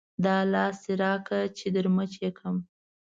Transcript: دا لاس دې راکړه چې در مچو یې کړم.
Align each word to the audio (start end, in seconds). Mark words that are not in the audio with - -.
دا 0.25 0.37
لاس 0.53 0.75
دې 0.85 0.93
راکړه 1.03 1.41
چې 1.57 1.67
در 1.75 1.85
مچو 1.95 2.19
یې 2.25 2.31
کړم. 2.37 2.57